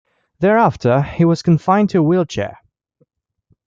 Thereafter, 0.39 1.03
he 1.03 1.25
was 1.25 1.43
confined 1.43 1.91
to 1.91 1.99
a 1.99 2.01
wheelchair. 2.01 2.57